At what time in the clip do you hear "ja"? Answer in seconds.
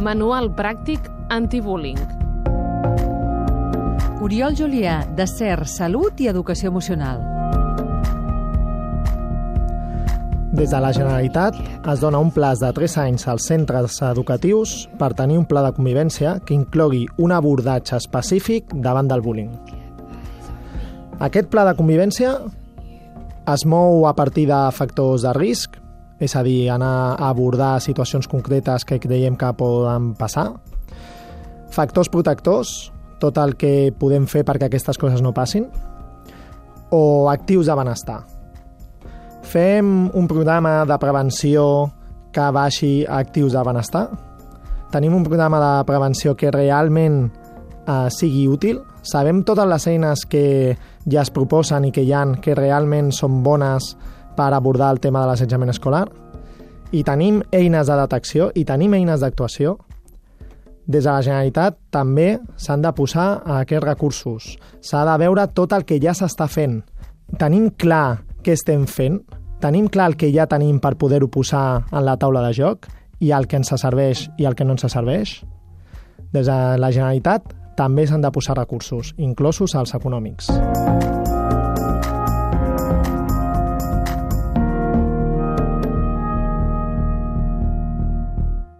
51.06-51.22, 66.02-66.14, 70.34-70.48